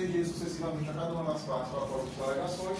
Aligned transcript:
dias 0.00 0.28
sucessivamente 0.28 0.90
a 0.90 0.92
cada 0.92 1.12
uma 1.12 1.32
das 1.32 1.42
partes 1.42 1.70
para 1.70 1.82
a 1.82 1.86
das 1.86 2.28
alegações, 2.28 2.78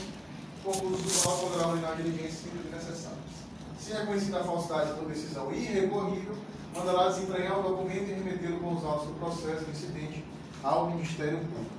o 0.64 0.72
concurso 0.72 1.02
tribunal 1.02 1.38
poderá 1.38 1.68
ordenar 1.68 1.96
diligências 1.96 2.52
necessárias. 2.70 3.32
Se 3.78 3.92
reconhecida 3.92 4.40
a 4.40 4.44
falsidade 4.44 4.92
por 4.94 5.08
decisão 5.08 5.52
irrecorrível, 5.52 6.36
mandará 6.74 7.08
desentranhar 7.08 7.58
o 7.58 7.62
documento 7.62 8.10
e 8.10 8.14
remetê-lo 8.14 8.60
com 8.60 8.74
os 8.74 8.84
autos 8.84 9.08
do 9.08 9.14
processo 9.14 9.64
do 9.64 9.70
incidente 9.70 10.24
ao 10.62 10.90
Ministério 10.90 11.38
Público. 11.38 11.70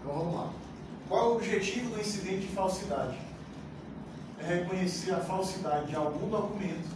Então 0.00 0.14
vamos 0.14 0.34
lá. 0.34 0.50
Qual 1.08 1.20
é 1.20 1.28
o 1.28 1.36
objetivo 1.36 1.90
do 1.90 2.00
incidente 2.00 2.46
de 2.46 2.54
falsidade? 2.54 3.18
É 4.38 4.54
reconhecer 4.54 5.12
a 5.12 5.20
falsidade 5.20 5.88
de 5.88 5.96
algum 5.96 6.28
documento 6.28 6.88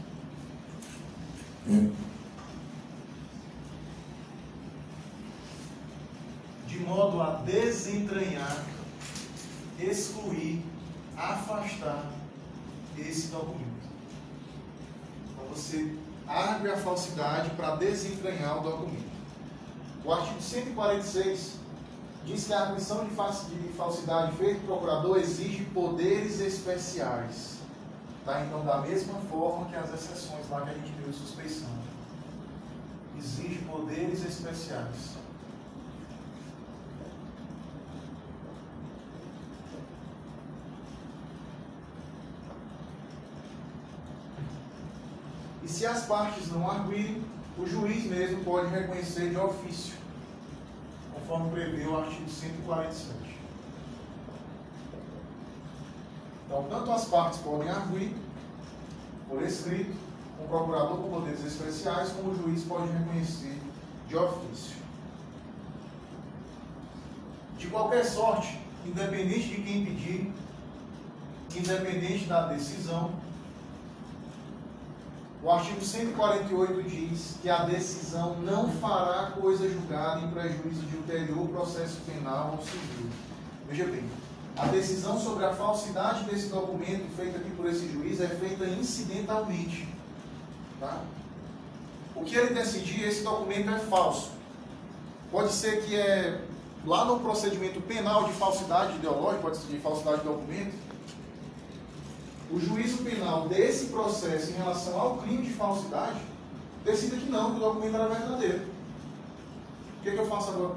modo 6.85 7.21
a 7.21 7.30
desentranhar, 7.45 8.64
excluir, 9.79 10.65
afastar 11.16 12.10
esse 12.98 13.29
documento. 13.29 13.65
Então 15.30 15.47
você 15.47 15.97
argue 16.27 16.69
a 16.69 16.77
falsidade 16.77 17.51
para 17.51 17.77
desentranhar 17.77 18.59
o 18.59 18.62
documento. 18.62 19.15
O 20.05 20.12
artigo 20.12 20.41
146 20.41 21.55
diz 22.27 22.47
que 22.47 22.52
a 22.52 22.60
arguição 22.60 23.05
de 23.05 23.15
falsidade 23.77 24.37
feita 24.37 24.60
pelo 24.60 24.79
procurador 24.79 25.19
exige 25.19 25.65
poderes 25.66 26.41
especiais. 26.41 27.59
Tá? 28.24 28.43
Então, 28.43 28.65
da 28.65 28.79
mesma 28.79 29.15
forma 29.30 29.66
que 29.66 29.77
as 29.77 29.93
exceções 29.93 30.48
lá 30.48 30.62
que 30.62 30.71
a 30.71 30.74
gente 30.74 30.93
viu 30.93 31.10
de 31.10 31.16
suspeição. 31.16 31.69
Exige 33.19 33.59
poderes 33.66 34.24
especiais. 34.24 35.15
E 45.62 45.68
se 45.85 45.88
as 45.88 46.07
partes 46.07 46.51
não 46.51 46.71
arguirem, 46.71 47.23
o 47.59 47.66
juiz 47.66 48.04
mesmo 48.04 48.43
pode 48.43 48.71
reconhecer 48.71 49.29
de 49.29 49.37
ofício, 49.37 49.93
conforme 51.13 51.51
prevê 51.51 51.87
o 51.87 51.99
artigo 51.99 52.27
147. 52.27 53.15
Então, 56.46 56.65
tanto 56.71 56.90
as 56.90 57.05
partes 57.05 57.38
podem 57.40 57.68
arguir, 57.68 58.16
por 59.29 59.43
escrito, 59.43 59.95
o 60.43 60.49
procurador 60.49 60.96
com 60.96 61.10
poderes 61.10 61.45
especiais, 61.45 62.12
como 62.12 62.30
o 62.30 62.43
juiz 62.43 62.65
pode 62.65 62.90
reconhecer 62.90 63.60
de 64.09 64.16
ofício. 64.16 64.77
De 67.59 67.66
qualquer 67.66 68.06
sorte, 68.06 68.59
independente 68.87 69.49
de 69.49 69.62
quem 69.62 69.84
pedir, 69.84 70.32
independente 71.55 72.25
da 72.25 72.47
decisão, 72.47 73.12
o 75.44 75.50
artigo 75.50 75.84
148 75.84 76.82
diz 76.84 77.34
que 77.42 77.50
a 77.50 77.64
decisão 77.64 78.37
não 78.37 78.70
fará 78.72 79.32
coisa 79.32 79.69
julgada 79.69 80.20
em 80.20 80.31
prejuízo 80.31 80.81
de 80.87 80.97
ulterior 80.97 81.47
processo 81.48 82.00
penal 82.06 82.56
ou 82.59 82.64
civil. 82.64 83.10
Veja 83.69 83.84
bem, 83.84 84.04
a 84.56 84.66
decisão 84.66 85.20
sobre 85.20 85.44
a 85.44 85.53
falsidade 85.53 86.25
desse 86.25 86.48
documento 86.48 87.15
feita 87.15 87.37
aqui 87.37 87.50
por 87.50 87.66
esse 87.66 87.92
juiz 87.92 88.22
é 88.22 88.28
feita 88.28 88.65
incidentalmente. 88.65 89.87
Tá? 90.81 91.03
O 92.16 92.25
que 92.25 92.37
ele 92.37 92.54
decidir, 92.54 93.04
esse 93.04 93.22
documento 93.22 93.69
é 93.69 93.78
falso. 93.81 94.31
Pode 95.31 95.53
ser 95.53 95.84
que 95.84 95.94
é 95.94 96.41
lá 96.87 97.04
no 97.04 97.20
procedimento 97.20 97.82
penal 97.82 98.25
de 98.25 98.32
falsidade 98.32 98.94
ideológica, 98.97 99.42
pode 99.42 99.59
ser 99.59 99.66
de 99.66 99.78
falsidade 99.78 100.22
de 100.22 100.25
documento, 100.25 100.75
o 102.55 102.60
juízo 102.60 102.99
penal 102.99 103.49
desse 103.49 103.87
processo 103.87 104.53
em 104.53 104.55
relação 104.55 104.99
ao 104.99 105.16
crime 105.19 105.43
de 105.43 105.53
falsidade 105.55 106.21
decida 106.84 107.17
que 107.17 107.28
não, 107.28 107.51
que 107.51 107.56
o 107.56 107.61
documento 107.61 107.97
era 107.97 108.09
verdadeiro. 108.09 108.67
O 109.99 110.03
que, 110.03 110.11
é 110.11 110.12
que 110.12 110.19
eu 110.19 110.27
faço 110.27 110.51
agora? 110.51 110.77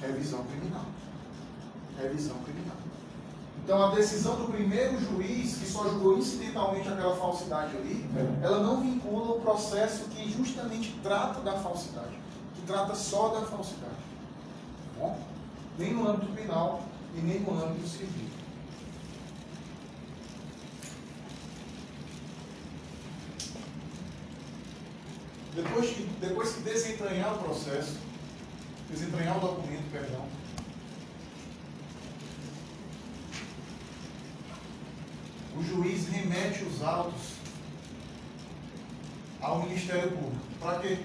Revisão 0.00 0.42
criminal. 0.44 0.86
Revisão 2.00 2.36
criminal. 2.44 2.76
Então 3.62 3.82
a 3.82 3.94
decisão 3.94 4.36
do 4.36 4.50
primeiro 4.50 4.98
juiz, 4.98 5.56
que 5.58 5.66
só 5.66 5.86
julgou 5.88 6.16
incidentalmente 6.16 6.88
aquela 6.88 7.14
falsidade 7.14 7.76
ali, 7.76 8.08
ela 8.42 8.60
não 8.60 8.80
vincula 8.80 9.36
o 9.36 9.40
processo 9.40 10.04
que 10.04 10.32
justamente 10.32 10.98
trata 11.02 11.42
da 11.42 11.52
falsidade, 11.58 12.18
que 12.54 12.62
trata 12.62 12.94
só 12.94 13.28
da 13.28 13.42
falsidade. 13.42 13.92
Bom? 14.98 15.20
Nem 15.78 15.92
no 15.92 16.08
âmbito 16.08 16.32
penal 16.32 16.82
e 17.14 17.20
nem 17.20 17.40
no 17.40 17.62
âmbito 17.62 17.86
civil. 17.86 18.41
Depois 25.54 25.90
que, 25.90 26.02
depois 26.20 26.52
que 26.54 26.60
desentranhar 26.62 27.34
o 27.34 27.38
processo, 27.38 27.98
desentranhar 28.88 29.36
o 29.36 29.40
documento, 29.40 29.90
perdão, 29.92 30.26
o 35.54 35.62
juiz 35.62 36.08
remete 36.08 36.64
os 36.64 36.82
autos 36.82 37.32
ao 39.42 39.62
Ministério 39.64 40.10
Público. 40.12 40.42
Para 40.58 40.78
quê? 40.78 40.98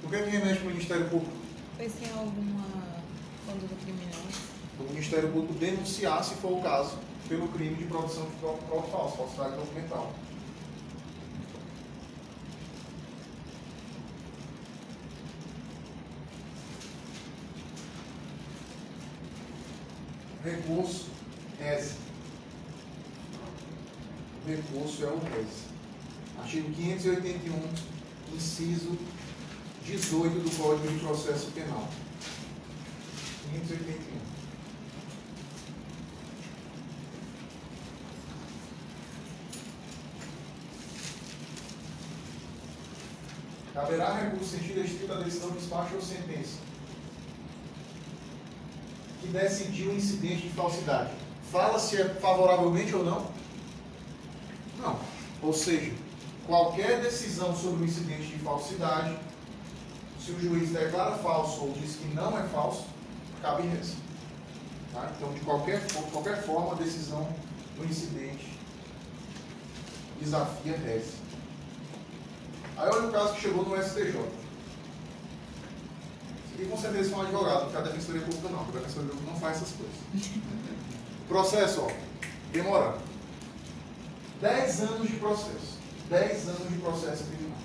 Por 0.00 0.10
que, 0.10 0.22
que 0.22 0.30
remete 0.30 0.60
para 0.60 0.68
o 0.68 0.70
Ministério 0.70 1.08
Público? 1.10 1.36
Pois 1.76 1.92
tem 1.92 2.10
alguma 2.12 2.64
conduta 3.44 3.74
criminosa. 3.84 4.48
O 4.80 4.84
Ministério 4.84 5.30
Público 5.30 5.54
denunciar, 5.54 6.24
se 6.24 6.34
for 6.36 6.52
o 6.52 6.62
caso, 6.62 6.96
pelo 7.28 7.48
crime 7.48 7.74
de 7.74 7.84
produção 7.84 8.24
de 8.24 8.36
prova 8.36 8.86
falsa, 8.88 9.16
falsidade 9.16 9.56
documental. 9.56 10.12
Recurso. 20.48 21.06
O 24.44 24.48
recurso 24.48 25.04
é 25.04 25.08
o 25.08 25.18
RES. 25.18 25.68
Artigo 26.38 26.72
581, 26.72 28.34
inciso 28.34 28.98
18 29.84 30.38
do 30.40 30.56
Código 30.56 30.88
de 30.88 31.00
Processo 31.00 31.50
Penal. 31.50 31.88
581. 33.50 34.18
Caberá 43.74 44.14
recurso 44.14 44.56
sentido 44.56 44.80
estrito 44.80 45.06
da 45.06 45.20
decisão, 45.20 45.50
despacho 45.50 45.94
ou 45.96 46.02
sentença 46.02 46.67
que 49.28 49.32
decidiu 49.32 49.90
o 49.90 49.94
incidente 49.94 50.48
de 50.48 50.54
falsidade. 50.54 51.10
Fala 51.52 51.78
se 51.78 52.00
é 52.00 52.08
favoravelmente 52.14 52.94
ou 52.94 53.04
não? 53.04 53.26
Não. 54.78 54.98
Ou 55.42 55.52
seja, 55.52 55.92
qualquer 56.46 57.02
decisão 57.02 57.54
sobre 57.54 57.84
o 57.84 57.86
incidente 57.86 58.26
de 58.26 58.38
falsidade, 58.38 59.16
se 60.18 60.32
o 60.32 60.40
juiz 60.40 60.70
declara 60.70 61.16
falso 61.18 61.62
ou 61.62 61.72
diz 61.72 61.96
que 61.96 62.06
não 62.14 62.38
é 62.38 62.42
falso, 62.48 62.86
cabe 63.42 63.68
res. 63.68 63.94
Tá? 64.92 65.10
Então, 65.16 65.32
de 65.32 65.40
qualquer, 65.40 65.84
de 65.84 65.92
qualquer 66.10 66.42
forma, 66.42 66.72
a 66.72 66.76
decisão 66.76 67.28
do 67.76 67.84
incidente 67.84 68.58
desafia 70.20 70.76
res. 70.78 71.12
Aí 72.76 72.88
olha 72.88 73.08
o 73.08 73.12
caso 73.12 73.34
que 73.34 73.42
chegou 73.42 73.64
no 73.64 73.82
STJ. 73.82 74.18
E 76.58 76.64
com 76.64 76.76
certeza 76.76 77.10
foi 77.10 77.18
um 77.20 77.22
advogado, 77.22 77.64
porque 77.64 77.76
a 77.76 77.80
defensoria 77.80 78.22
pública 78.22 78.48
não, 78.48 78.64
porque 78.64 78.78
a 78.78 78.80
defensoria 78.80 79.10
pública 79.10 79.30
não 79.30 79.40
faz 79.40 79.56
essas 79.58 79.72
coisas. 79.72 80.30
Processo, 81.28 81.82
ó, 81.82 81.90
demorando. 82.52 82.98
10 84.40 84.80
anos 84.80 85.08
de 85.08 85.16
processo. 85.16 85.78
10 86.10 86.48
anos 86.48 86.68
de 86.68 86.78
processo 86.78 87.24
criminal. 87.24 87.58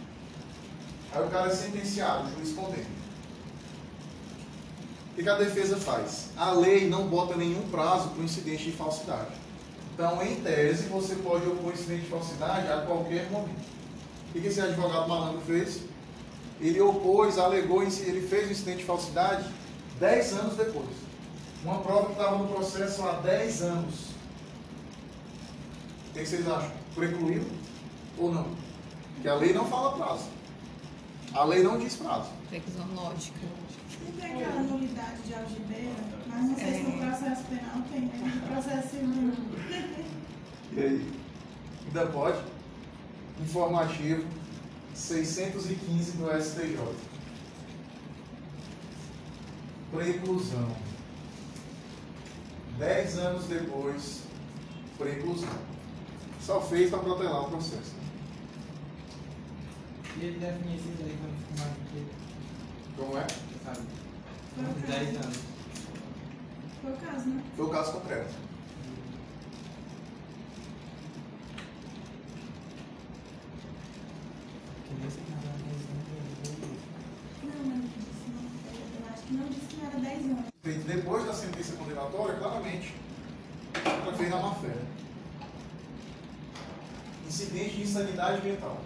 Aí 1.12 1.23
o 1.25 1.29
cara 1.29 1.51
é 1.51 1.56
sentenciado, 1.56 2.27
o 2.27 2.35
juiz 2.35 2.53
condena. 2.53 2.85
O 5.17 5.21
que 5.21 5.29
a 5.29 5.35
defesa 5.35 5.77
faz? 5.77 6.29
A 6.35 6.51
lei 6.51 6.89
não 6.89 7.07
bota 7.07 7.35
nenhum 7.35 7.69
prazo 7.69 8.09
para 8.09 8.21
o 8.21 8.25
incidente 8.25 8.65
de 8.65 8.71
falsidade. 8.71 9.31
Então, 9.94 10.23
em 10.23 10.41
tese, 10.41 10.88
você 10.88 11.15
pode 11.15 11.47
opor 11.47 11.71
incidente 11.71 12.01
de 12.01 12.09
falsidade 12.09 12.67
a 12.67 12.81
qualquer 12.81 13.29
momento. 13.29 13.63
O 14.33 14.41
que 14.41 14.47
esse 14.47 14.59
advogado 14.59 15.07
malandro 15.07 15.39
fez? 15.41 15.81
Ele 16.63 16.80
opôs, 16.81 17.38
alegou, 17.38 17.83
ele 17.83 18.27
fez 18.27 18.48
o 18.48 18.51
incidente 18.51 18.77
de 18.80 18.86
falsidade 18.86 19.45
10 20.00 20.33
anos 20.33 20.56
depois. 20.56 20.88
Uma 21.63 21.80
prova 21.80 22.07
que 22.07 22.12
estava 22.13 22.38
no 22.38 22.48
processo 22.48 23.04
há 23.04 23.13
10 23.13 23.62
anos. 23.62 23.95
O 26.10 26.13
que 26.13 26.25
vocês 26.25 26.48
acham? 26.48 26.71
Precluído 26.95 27.45
ou 28.18 28.31
não? 28.33 28.48
Porque 29.15 29.27
a 29.27 29.36
lei 29.36 29.54
não 29.54 29.65
fala 29.65 29.98
prazo. 29.98 30.25
A 31.33 31.44
lei 31.45 31.63
não 31.63 31.77
diz 31.77 31.95
prazo. 31.95 32.30
Previsão 32.50 32.86
lógica. 32.95 33.39
de 35.25 35.33
algibeira, 35.33 35.94
mas 36.27 36.44
não 36.44 36.56
sei 36.56 36.74
se 36.74 36.81
no 36.83 37.04
É. 37.04 37.07
processo 37.07 37.44
penal 37.45 37.81
tem, 37.92 38.01
né? 38.01 38.42
No 38.42 38.48
processo 38.54 38.89
civil. 38.89 39.33
E 40.74 40.80
aí? 40.80 41.12
Ainda 41.88 42.06
pode? 42.07 42.39
Informativo 43.42 44.25
615 44.93 46.11
do 46.17 46.29
STJ. 46.41 46.77
Preclusão. 49.91 50.75
Dez 52.77 53.17
anos 53.17 53.45
depois, 53.45 54.23
preclusão. 54.97 55.49
Só 56.41 56.59
fez 56.61 56.89
para 56.89 56.99
protelar 56.99 57.43
o 57.43 57.49
processo. 57.49 57.93
E 60.17 60.25
ele 60.25 60.39
define 60.39 60.75
esses 60.75 61.01
aí 61.01 61.17
quando 61.19 61.37
fica 61.47 61.63
mais 61.63 61.77
do 61.77 61.89
que, 61.91 62.95
Como 62.97 63.17
é? 63.17 63.27
sabe? 63.63 63.87
Foi 64.55 64.63
o 64.63 64.67
caso. 64.67 64.87
10 64.87 65.15
anos. 65.25 65.37
Foi 66.81 66.91
o 66.91 66.97
caso, 66.97 67.29
né? 67.29 67.43
Foi 67.55 67.65
o 67.65 67.69
caso 67.69 67.91
concreto. 67.93 68.33
Que 74.87 74.93
nesse 75.02 75.02
caso, 75.02 75.02
a 75.02 75.02
decisão 75.02 75.02
dele, 75.02 75.02
Não, 75.02 75.02
não 75.02 75.02
disse, 75.02 75.02
não. 75.02 75.02
Eu- 75.02 75.02
Eu 75.02 75.02
acho 75.02 75.02
que 75.02 75.02
não 75.02 75.02
disse 75.02 75.02
que 75.02 75.02
não 75.02 75.02
era 75.02 75.02
10 75.02 75.02
anos. 75.02 75.02
Feito 80.63 80.88
depois 80.88 81.25
da 81.25 81.33
sentença 81.33 81.75
condenatória, 81.75 82.36
claramente, 82.36 82.94
ela 83.83 84.13
fez 84.13 84.30
na 84.30 84.38
má 84.38 84.56
fé. 84.56 84.74
Incidente 87.27 87.75
de 87.75 87.81
insanidade 87.83 88.48
mental. 88.48 88.81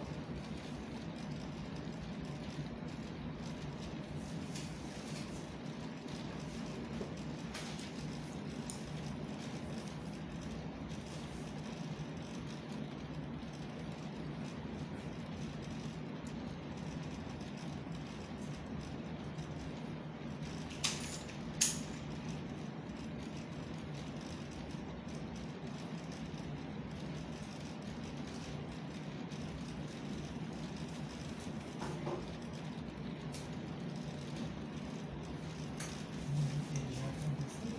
ele 36.78 36.96
já 36.96 37.08
aconteceu. 37.08 37.78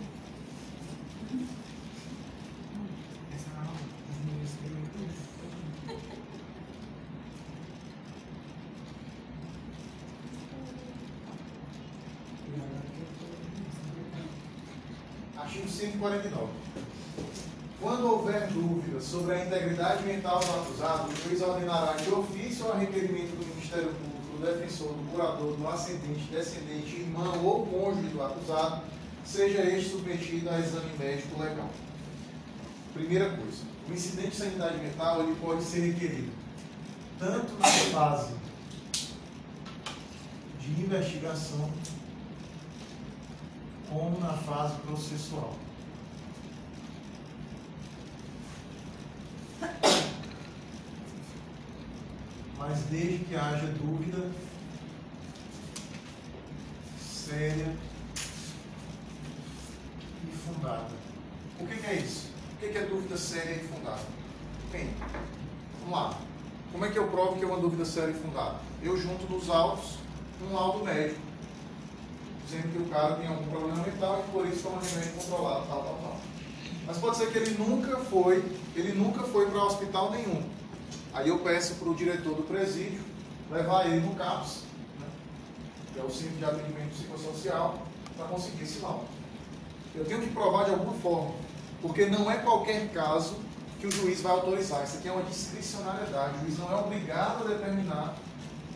Essa 3.34 3.50
aula, 3.50 3.80
as 4.10 4.18
meninas 4.24 4.50
escrevem 4.50 4.86
tudo. 4.92 5.12
E 12.48 12.54
agora 12.54 12.82
que 12.94 13.00
eu 13.00 13.08
tô 13.20 13.38
Artigo 15.58 15.68
149. 15.68 16.52
Quando 17.80 18.12
houver 18.12 18.46
dúvida 18.48 19.00
sobre 19.00 19.34
a 19.34 19.44
integridade 19.44 20.04
mental 20.04 20.40
do 20.40 20.60
acusado, 20.60 21.10
o 21.10 21.16
juiz 21.16 21.42
ordenará 21.42 21.92
de 21.92 22.10
ofício 22.10 22.66
ou 22.66 22.72
a 22.72 22.76
requerimento 22.76 23.36
do 23.36 23.46
Ministério 23.46 23.88
Público, 23.88 24.36
do 24.36 24.46
defensor, 24.46 24.88
do 24.88 25.10
curador, 25.10 25.56
do 25.56 25.68
ascendente, 25.68 26.28
descendente, 26.30 27.00
irmão 27.00 27.44
ou 27.44 27.66
cônjuge 27.66 28.08
do 28.08 28.22
acusado, 28.22 28.82
seja 29.24 29.62
este 29.62 29.90
submetido 29.90 30.48
a 30.50 30.60
exame 30.60 30.96
médico 30.98 31.40
legal. 31.40 31.70
Primeira 32.94 33.30
coisa, 33.30 33.62
o 33.88 33.92
incidente 33.92 34.30
de 34.30 34.36
sanidade 34.36 34.78
mental 34.78 35.22
ele 35.22 35.36
pode 35.40 35.62
ser 35.62 35.80
requerido 35.80 36.30
tanto 37.18 37.52
na 37.58 37.68
fase 37.68 38.32
de 40.60 40.82
investigação 40.82 41.68
como 43.88 44.18
na 44.20 44.32
fase 44.32 44.74
processual. 44.80 45.54
Mas 52.58 52.82
desde 52.90 53.24
que 53.24 53.34
haja 53.34 53.66
dúvida 53.66 54.30
séria 57.00 57.74
e 60.24 60.36
fundada. 60.36 60.90
O 61.60 61.66
que, 61.66 61.76
que 61.76 61.86
é 61.86 61.94
isso? 61.94 62.30
O 62.54 62.56
que, 62.58 62.68
que 62.68 62.78
é 62.78 62.86
dúvida 62.86 63.16
séria 63.16 63.56
e 63.56 63.68
fundada? 63.68 64.02
Bem, 64.70 64.90
vamos 65.80 65.94
lá. 65.94 66.18
Como 66.72 66.84
é 66.84 66.90
que 66.90 66.98
eu 66.98 67.08
provo 67.08 67.38
que 67.38 67.44
é 67.44 67.46
uma 67.46 67.58
dúvida 67.58 67.84
séria 67.84 68.10
e 68.10 68.20
fundada? 68.20 68.60
Eu 68.82 68.96
junto 68.96 69.30
nos 69.32 69.48
autos 69.48 69.98
um 70.42 70.52
laudo 70.52 70.84
médico 70.84 71.27
dizendo 72.48 72.72
que 72.72 72.78
o 72.78 72.86
cara 72.86 73.14
tem 73.16 73.28
algum 73.28 73.46
problema 73.46 73.82
mental 73.82 74.24
e 74.26 74.30
por 74.32 74.46
isso 74.46 74.62
toma 74.62 74.80
remédio 74.80 75.12
controlado, 75.12 75.66
tal, 75.66 75.82
tal, 75.82 75.98
tal. 76.02 76.16
Mas 76.86 76.96
pode 76.96 77.18
ser 77.18 77.30
que 77.30 77.38
ele 77.38 77.58
nunca 77.58 77.98
foi, 77.98 78.42
ele 78.74 78.92
nunca 78.94 79.22
foi 79.24 79.50
para 79.50 79.62
hospital 79.62 80.10
nenhum. 80.10 80.42
Aí 81.12 81.28
eu 81.28 81.38
peço 81.40 81.74
para 81.74 81.88
o 81.90 81.94
diretor 81.94 82.34
do 82.34 82.42
presídio 82.42 83.02
levar 83.50 83.86
ele 83.86 84.00
no 84.00 84.14
CAPS, 84.14 84.62
né, 84.98 85.06
que 85.92 86.00
é 86.00 86.02
o 86.02 86.10
Centro 86.10 86.36
de 86.36 86.44
Atendimento 86.44 86.94
Psicossocial, 86.94 87.82
para 88.16 88.26
conseguir 88.26 88.64
esse 88.64 88.78
laudo. 88.80 89.04
Eu 89.94 90.06
tenho 90.06 90.22
que 90.22 90.30
provar 90.30 90.64
de 90.64 90.70
alguma 90.70 90.94
forma, 90.94 91.34
porque 91.82 92.06
não 92.06 92.30
é 92.30 92.38
qualquer 92.38 92.88
caso 92.92 93.36
que 93.78 93.86
o 93.86 93.90
juiz 93.90 94.22
vai 94.22 94.32
autorizar. 94.32 94.84
Isso 94.84 94.96
aqui 94.98 95.08
é 95.08 95.12
uma 95.12 95.22
discricionariedade. 95.22 96.36
O 96.36 96.40
juiz 96.40 96.58
não 96.58 96.72
é 96.72 96.76
obrigado 96.76 97.44
a 97.44 97.48
determinar 97.48 98.14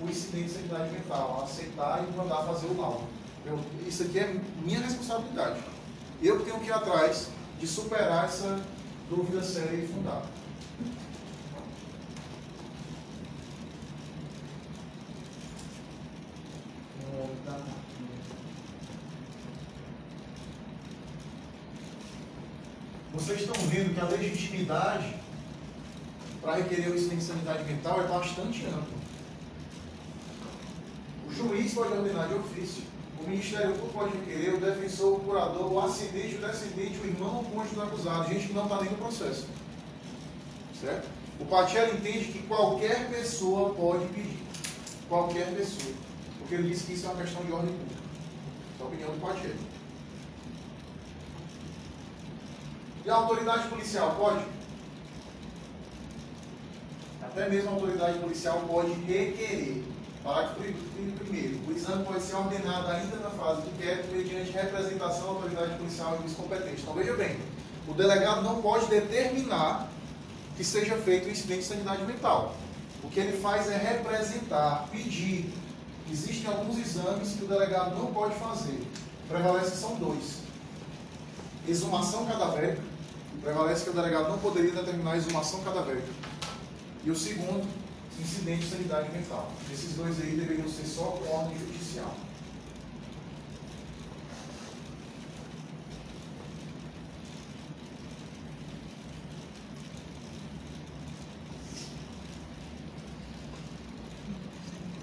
o 0.03 0.09
incidente 0.09 0.49
de 0.49 0.55
sanidade 0.55 0.91
mental, 0.91 1.39
a 1.41 1.45
aceitar 1.45 2.05
e 2.07 2.17
mandar 2.17 2.43
fazer 2.45 2.67
o 2.67 2.81
laudo. 2.81 3.22
Eu- 3.44 3.61
isso 3.87 4.05
aqui 4.05 4.19
é 4.19 4.41
minha 4.65 4.81
responsabilidade. 4.81 5.61
Eu 6.23 6.44
tenho 6.44 6.61
que 6.61 6.67
ir 6.67 6.73
atrás 6.73 7.29
de 7.59 7.67
superar 7.67 8.25
essa 8.27 8.61
dúvida 9.11 9.43
séria 9.43 9.77
e 9.77 9.87
fundada. 9.89 10.27
Vocês 23.12 23.43
estão 23.43 23.55
vendo 23.69 23.95
que 23.95 24.00
a 24.00 24.05
legitimidade 24.05 25.14
para 26.40 26.57
requerer 26.57 26.90
o 26.90 26.95
incidente 26.95 27.21
de 27.21 27.25
sanidade 27.26 27.64
mental 27.64 28.00
é 28.02 28.07
bastante 28.09 28.64
ampla. 28.66 29.02
O 31.28 31.33
juiz 31.33 31.75
pode 31.75 31.93
ordenar 31.93 32.28
de 32.28 32.35
ofício, 32.35 32.83
o 33.25 33.31
Ministério 33.31 33.75
Público 33.75 33.93
pode 33.93 34.17
requerer 34.19 34.55
o 34.55 34.61
defensor, 34.61 35.17
o 35.17 35.21
curador, 35.21 35.73
o 35.73 35.81
acidente, 35.81 36.35
o 36.35 36.47
descendente, 36.47 36.99
o 36.99 37.07
irmão 37.07 37.37
ou 37.37 37.45
cônjuge 37.45 37.75
do 37.75 37.83
acusado, 37.83 38.29
gente 38.29 38.49
que 38.49 38.52
não 38.52 38.64
está 38.64 38.81
nem 38.81 38.91
no 38.91 38.99
processo. 38.99 39.47
Certo? 40.81 41.09
O 41.38 41.45
Patiello 41.45 41.95
entende 41.95 42.26
que 42.26 42.43
qualquer 42.47 43.09
pessoa 43.11 43.75
pode 43.75 44.07
pedir. 44.07 44.43
Qualquer 45.09 45.55
pessoa. 45.55 45.95
Porque 46.38 46.55
ele 46.55 46.69
disse 46.69 46.85
que 46.87 46.93
isso 46.95 47.07
é 47.07 47.11
uma 47.11 47.23
questão 47.23 47.45
de 47.45 47.52
ordem 47.52 47.73
pública. 47.73 48.02
É 48.79 48.83
a 48.83 48.87
opinião 48.87 49.11
do 49.11 49.21
Patiello. 49.21 49.73
E 53.05 53.11
a 53.11 53.14
autoridade 53.14 53.69
policial 53.69 54.17
pode? 54.17 54.45
Até 57.23 57.49
mesmo 57.49 57.71
a 57.71 57.73
autoridade 57.73 58.19
policial 58.19 58.61
pode 58.69 58.93
requerer. 58.93 59.85
Parágrafo 60.23 60.61
3 60.61 60.91
exame 61.83 62.05
pode 62.05 62.23
ser 62.23 62.37
ordenado 62.37 62.89
ainda 62.89 63.17
na 63.17 63.31
fase 63.31 63.62
do 63.62 63.71
inquérito 63.71 64.12
mediante 64.12 64.53
representação 64.53 65.25
da 65.25 65.31
autoridade 65.31 65.75
policial 65.75 66.19
e 66.25 66.31
competente. 66.31 66.83
Então 66.83 66.95
veja 66.95 67.15
bem, 67.15 67.37
o 67.89 67.93
delegado 67.93 68.43
não 68.43 68.62
pode 68.62 68.87
determinar 68.87 69.89
que 70.57 70.65
seja 70.65 70.97
feito 70.97 71.27
o 71.27 71.31
incidente 71.31 71.61
de 71.61 71.67
sanidade 71.67 72.05
mental. 72.05 72.55
O 73.03 73.09
que 73.09 73.19
ele 73.19 73.37
faz 73.39 73.69
é 73.69 73.77
representar, 73.77 74.89
pedir. 74.93 75.53
Existem 76.11 76.51
alguns 76.51 76.79
exames 76.79 77.33
que 77.33 77.45
o 77.45 77.49
delegado 77.49 77.97
não 77.97 78.12
pode 78.12 78.35
fazer. 78.37 78.81
Prevalece 79.29 79.77
são 79.77 79.97
dois. 79.97 80.43
Exumação 81.67 82.27
cadavérica. 82.27 82.83
Prevalece 83.43 83.85
que 83.85 83.91
o 83.91 83.95
delegado 83.95 84.29
não 84.29 84.39
poderia 84.39 84.71
determinar 84.71 85.12
a 85.12 85.17
exumação 85.17 85.62
cadavérica. 85.65 86.07
E 87.05 87.11
o 87.11 87.17
segundo, 87.17 87.67
incidente 88.23 88.64
de 88.64 88.71
sanidade 88.71 89.12
mental. 89.12 89.50
Esses 89.73 89.95
dois 89.95 90.21
aí 90.21 90.37
deveriam 90.37 90.69
ser 90.69 90.87
só 90.87 91.21
ordem 91.31 91.59
judicial. 91.59 92.14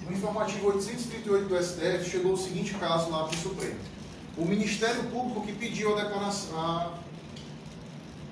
No 0.08 0.12
informativo 0.16 0.68
838 0.68 1.48
do 1.48 1.62
STF 1.64 2.10
chegou 2.10 2.34
o 2.34 2.38
seguinte 2.38 2.74
caso 2.76 3.10
lá 3.10 3.26
para 3.26 3.36
o 3.36 3.40
Supremo. 3.40 3.80
o 4.38 4.46
Ministério 4.46 5.04
Público 5.10 5.46
que 5.46 5.52
pediu 5.54 5.98
a 5.98 6.02
declaração, 6.04 6.58
a- 6.58 6.94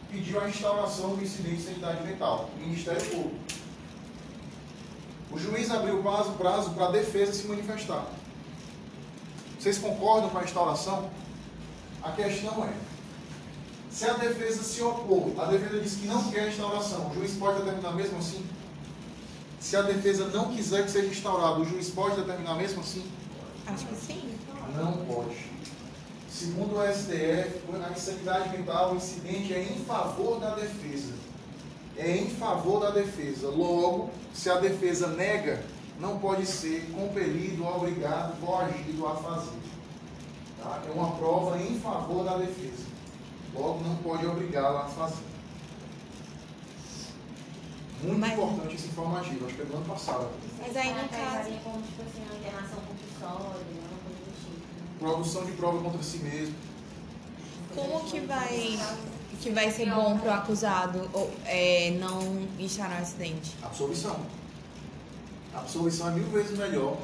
pediu 0.10 0.40
a 0.40 0.48
instauração 0.48 1.16
do 1.18 1.22
incidente 1.22 1.58
de 1.58 1.64
sanidade 1.64 2.08
mental. 2.08 2.50
O 2.56 2.60
Ministério 2.62 3.04
Público. 3.10 3.36
O 5.32 5.38
juiz 5.38 5.70
abriu 5.72 6.02
prazo 6.02 6.32
prazo 6.34 6.72
para 6.72 6.88
a 6.88 6.92
defesa 6.92 7.34
se 7.34 7.48
manifestar. 7.48 8.06
Vocês 9.60 9.78
concordam 9.78 10.30
com 10.30 10.38
a 10.38 10.44
instauração? 10.44 11.10
A 12.02 12.12
questão 12.12 12.64
é, 12.64 12.74
se 13.90 14.06
a 14.06 14.14
defesa 14.14 14.62
se 14.62 14.82
opor, 14.82 15.32
a 15.40 15.46
defesa 15.46 15.80
diz 15.80 15.96
que 15.96 16.06
não 16.06 16.30
quer 16.30 16.42
a 16.42 16.48
instauração, 16.50 17.10
o 17.10 17.14
juiz 17.16 17.34
pode 17.34 17.60
determinar 17.64 17.94
mesmo 17.94 18.20
assim? 18.20 18.46
Se 19.60 19.76
a 19.76 19.82
defesa 19.82 20.28
não 20.28 20.54
quiser 20.54 20.86
que 20.86 20.92
seja 20.92 21.08
instaurado, 21.08 21.62
o 21.62 21.66
juiz 21.66 21.90
pode 21.90 22.16
determinar 22.16 22.56
mesmo 22.56 22.82
assim? 22.82 23.04
Acho 23.66 23.86
que 23.88 23.96
sim. 23.96 24.38
Não 24.76 24.94
pode. 25.06 25.36
Segundo 26.30 26.78
o 26.78 26.94
STF, 26.94 27.60
a 27.84 27.92
insanidade 27.92 28.56
mental, 28.56 28.94
o 28.94 28.98
incidente 28.98 29.54
é 29.54 29.64
em 29.64 29.84
favor 29.84 30.40
da 30.40 30.52
defesa. 30.52 31.14
É 32.08 32.16
em 32.16 32.30
favor 32.30 32.80
da 32.80 32.92
defesa. 32.92 33.50
Logo, 33.50 34.10
se 34.34 34.50
a 34.50 34.56
defesa 34.60 35.08
nega, 35.08 35.62
não 36.00 36.20
pode 36.20 36.46
ser 36.46 36.90
compelido, 36.94 37.66
obrigado, 37.68 38.40
coagido 38.40 39.06
a 39.08 39.16
fazer. 39.16 39.58
Tá? 40.64 40.82
É 40.88 40.92
uma 40.92 41.12
prova 41.18 41.62
em 41.62 41.78
favor 41.82 42.24
da 42.24 42.38
defesa. 42.38 42.86
Logo, 43.54 43.84
não 43.84 43.96
pode 43.98 44.26
obrigá-la 44.26 44.84
a 44.86 44.86
fazer. 44.86 45.28
Muito 48.04 48.20
Mas- 48.20 48.34
importante 48.34 48.76
esse 48.76 48.88
informativo, 48.88 49.46
acho 49.46 49.56
que 49.56 49.62
é 49.64 49.66
do 49.66 49.76
ano 49.76 49.86
passado. 49.86 50.30
Mas 50.60 50.78
aí, 50.78 50.94
no 50.94 51.00
Essa 51.00 51.08
caso- 51.10 51.32
pegaria 51.32 51.60
como, 51.64 51.82
tipo 51.82 52.02
assim, 52.04 52.22
uma 52.30 52.38
internação 52.40 52.80
compulsória, 52.88 53.36
uma 53.38 54.00
coisa 54.00 54.20
do 54.24 54.32
tipo. 54.40 54.52
né? 54.52 54.96
Produção 55.00 55.46
de 55.46 55.52
prova 55.54 55.82
contra 55.84 56.04
si 56.04 56.20
mesmo. 56.20 56.56
Como 57.76 58.00
que 58.06 58.20
vai 58.22 58.80
que 59.42 59.50
vai 59.52 59.72
ser 59.72 59.90
bom 59.90 60.18
pro 60.18 60.32
acusado 60.32 61.10
ou, 61.14 61.32
é, 61.46 61.92
não 62.00 62.48
instaurar 62.60 63.00
um 63.00 63.02
acidente? 63.02 63.56
Absolvição. 63.64 64.20
Absolvição 65.54 66.10
é 66.10 66.12
mil 66.12 66.28
vezes 66.28 66.58
melhor, 66.58 66.98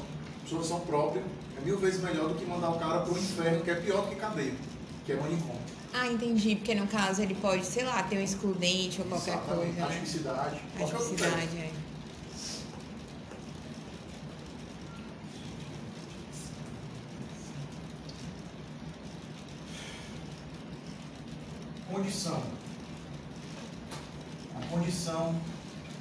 absolvição 0.44 0.80
própria 0.82 1.24
é 1.58 1.66
mil 1.66 1.78
vezes 1.78 2.02
melhor 2.02 2.30
do 2.30 2.36
que 2.36 2.46
mandar 2.46 2.70
o 2.70 2.80
cara 2.80 3.02
pro 3.02 3.18
inferno, 3.18 3.62
que 3.64 3.72
é 3.72 3.76
pior 3.76 4.02
do 4.02 4.10
que 4.10 4.16
cadeia, 4.16 4.54
que 5.06 5.12
é 5.12 5.16
manicômio. 5.16 5.62
Ah, 5.94 6.08
entendi, 6.08 6.56
porque 6.56 6.74
no 6.74 6.88
caso 6.88 7.22
ele 7.22 7.36
pode, 7.36 7.66
sei 7.66 7.84
lá, 7.84 8.02
ter 8.04 8.18
um 8.18 8.22
excludente 8.24 9.00
ou 9.00 9.08
qualquer 9.08 9.36
Exatamente. 9.36 9.76
coisa, 9.76 10.34
né? 10.34 10.60
Qualquer 10.78 10.96
outro 10.96 11.12
defeito. 11.12 11.36
Atipicidade, 11.36 11.58
é. 11.58 11.72
Condição. 21.94 22.42
A 24.60 24.66
condição, 24.66 25.36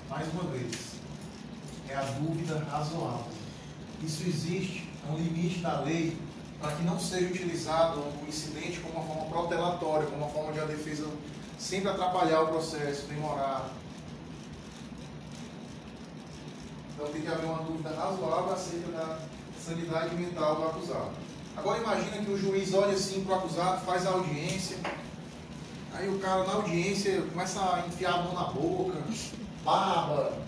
mais 0.08 0.26
uma 0.32 0.44
vez, 0.44 0.94
é 1.86 1.94
a 1.94 2.00
dúvida 2.00 2.66
razoável. 2.70 3.26
Isso 4.02 4.22
existe, 4.22 4.88
é 5.06 5.12
um 5.12 5.18
limite 5.18 5.58
da 5.58 5.80
lei 5.80 6.16
para 6.58 6.72
que 6.76 6.82
não 6.84 6.98
seja 6.98 7.26
utilizado 7.26 8.00
o 8.00 8.24
incidente 8.26 8.80
como 8.80 8.94
uma 8.94 9.04
forma 9.04 9.30
protelatória, 9.30 10.06
como 10.06 10.24
uma 10.24 10.30
forma 10.30 10.54
de 10.54 10.60
a 10.60 10.64
defesa 10.64 11.06
sempre 11.58 11.90
atrapalhar 11.90 12.40
o 12.40 12.48
processo, 12.48 13.06
demorar. 13.08 13.68
Então 16.94 17.06
tem 17.12 17.20
que 17.20 17.28
haver 17.28 17.44
uma 17.44 17.64
dúvida 17.64 17.90
razoável 17.90 18.54
acerca 18.54 18.88
da 18.92 19.18
sanidade 19.62 20.14
mental 20.14 20.56
do 20.56 20.64
acusado. 20.68 21.10
Agora 21.54 21.82
imagina 21.82 22.24
que 22.24 22.30
o 22.30 22.38
juiz 22.38 22.72
olha 22.72 22.94
assim 22.94 23.22
para 23.24 23.34
o 23.34 23.38
acusado, 23.40 23.84
faz 23.84 24.06
a 24.06 24.10
audiência, 24.12 24.78
aí 25.94 26.08
o 26.08 26.18
cara 26.18 26.44
na 26.44 26.54
audiência 26.54 27.22
começa 27.22 27.60
a 27.60 27.86
enfiar 27.86 28.14
a 28.14 28.22
mão 28.22 28.34
na 28.34 28.44
boca, 28.44 28.98
barba, 29.64 30.38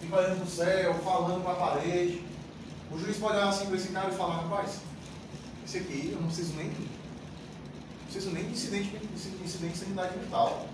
fica 0.00 0.16
olhando 0.16 0.40
pro 0.40 0.50
céu, 0.50 0.94
falando 1.04 1.42
com 1.42 1.50
a 1.50 1.54
parede. 1.54 2.22
O 2.90 2.98
juiz 2.98 3.16
pode 3.16 3.36
olhar 3.36 3.48
assim 3.48 3.66
para 3.66 3.76
esse 3.76 3.88
cara 3.88 4.10
e 4.10 4.16
falar, 4.16 4.42
rapaz, 4.42 4.78
esse 5.66 5.78
aqui 5.78 6.10
eu 6.12 6.20
não 6.20 6.28
preciso 6.28 6.54
nem. 6.54 6.68
Não 6.68 8.04
preciso 8.04 8.30
nem 8.30 8.44
de 8.44 8.52
incidente, 8.52 8.90
de 8.90 9.44
incidente 9.44 9.72
de 9.72 9.78
sanidade 9.78 10.16
mental. 10.18 10.68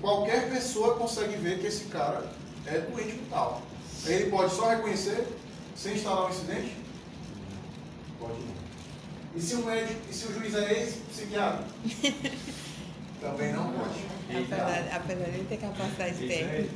Qualquer 0.00 0.50
pessoa 0.50 0.96
consegue 0.96 1.36
ver 1.36 1.60
que 1.60 1.66
esse 1.66 1.84
cara 1.84 2.32
é 2.66 2.78
doente 2.80 3.14
mental. 3.14 3.62
Aí 4.06 4.12
ele 4.14 4.30
pode 4.30 4.54
só 4.54 4.68
reconhecer 4.68 5.26
sem 5.76 5.94
instalar 5.94 6.26
o 6.26 6.30
incidente? 6.30 6.76
Pode 8.18 8.32
não. 8.32 8.54
E 9.36 9.40
se 9.40 9.54
o 9.56 9.64
médico, 9.64 10.00
e 10.08 10.14
se 10.14 10.26
o 10.26 10.34
juiz 10.34 10.54
é 10.54 10.72
ex-psiquiatra? 10.72 11.64
Também 13.24 13.52
não 13.52 13.72
pode. 13.72 14.04
Apesar, 14.30 14.96
apesar 14.96 15.24
de 15.24 15.30
ele 15.30 15.46
ter 15.48 15.56
capacidade 15.58 16.14
técnica. 16.28 16.74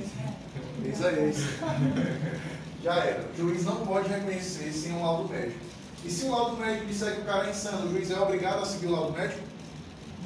Ex 0.85 1.01
é 1.03 1.25
ex. 1.25 1.37
Já 2.83 2.95
era. 2.97 3.29
O 3.33 3.37
juiz 3.37 3.65
não 3.65 3.85
pode 3.87 4.09
reconhecer 4.09 4.73
sem 4.73 4.93
um 4.93 5.03
laudo 5.03 5.29
médico. 5.29 5.59
E 6.05 6.11
se 6.11 6.25
o 6.27 6.31
laudo 6.31 6.57
médico 6.57 6.87
disser 6.87 7.15
que 7.17 7.21
o 7.23 7.25
cara 7.25 7.47
é 7.49 7.51
insano, 7.51 7.87
o 7.89 7.91
juiz 7.93 8.11
é 8.11 8.19
obrigado 8.21 8.63
a 8.63 8.65
seguir 8.65 8.87
o 8.87 8.93
laudo 8.93 9.13
médico? 9.13 9.41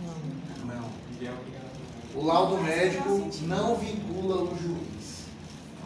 Não. 0.03 0.75
Não. 0.75 0.85
É 0.85 1.31
obrigado. 1.31 1.63
O 2.15 2.25
laudo 2.25 2.59
médico 2.63 3.31
não 3.43 3.77
vincula 3.77 4.43
o 4.43 4.49
juiz. 4.63 5.23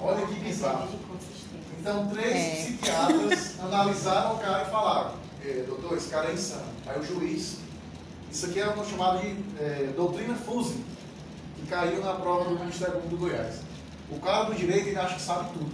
Olha 0.01 0.27
que 0.27 0.35
bizarro. 0.41 0.89
Consistência. 0.89 1.47
Então, 1.81 2.09
três 2.09 2.35
É. 2.35 2.63
psiquiatras 2.65 3.61
analisaram 3.61 4.35
o 4.35 4.39
cara 4.39 4.67
e 4.67 4.71
falaram: 4.71 5.13
"É, 5.45 5.65
doutor, 5.67 5.97
esse 5.97 6.09
cara 6.09 6.31
é 6.31 6.35
insano. 6.35 6.65
Aí 6.85 6.99
o 6.99 7.05
juiz, 7.05 7.59
isso 8.31 8.47
aqui 8.47 8.61
é 8.61 8.69
o 8.69 8.85
chamado 8.85 9.21
de 9.21 9.37
é, 9.59 9.93
doutrina 9.97 10.35
Fuse, 10.35 10.85
que 11.57 11.67
caiu 11.67 12.03
na 12.05 12.15
prova 12.15 12.45
do 12.45 12.59
Ministério 12.59 12.95
Público 12.95 13.17
do 13.17 13.19
Goiás. 13.19 13.61
O 14.11 14.21
cara 14.21 14.45
do 14.45 14.55
direito 14.55 14.89
ele 14.89 14.99
acha 14.99 15.15
que 15.17 15.23
sabe 15.23 15.53
tudo. 15.53 15.73